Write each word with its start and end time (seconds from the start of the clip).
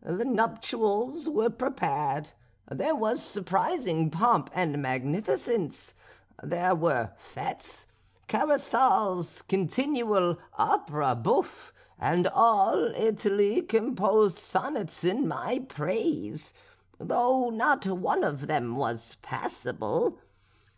The 0.00 0.24
nuptials 0.24 1.28
were 1.28 1.50
prepared. 1.50 2.30
There 2.70 2.94
was 2.94 3.22
surprising 3.22 4.10
pomp 4.10 4.48
and 4.54 4.80
magnificence; 4.80 5.92
there 6.42 6.74
were 6.74 7.10
fêtes, 7.34 7.84
carousals, 8.26 9.42
continual 9.48 10.38
opera 10.56 11.14
bouffe; 11.14 11.74
and 11.98 12.26
all 12.26 12.86
Italy 12.94 13.60
composed 13.60 14.38
sonnets 14.38 15.04
in 15.04 15.28
my 15.28 15.58
praise, 15.68 16.54
though 16.98 17.50
not 17.50 17.86
one 17.86 18.24
of 18.24 18.46
them 18.46 18.76
was 18.76 19.16
passable. 19.20 20.18